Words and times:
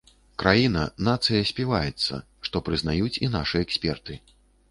Краіна, 0.43 0.85
нацыя 1.07 1.41
співаецца, 1.49 2.15
што 2.49 2.57
прызнаюць 2.69 3.19
і 3.27 3.31
нашы 3.35 3.57
эксперты. 3.67 4.19